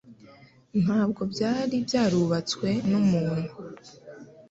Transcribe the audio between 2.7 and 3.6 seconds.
n'umuntu.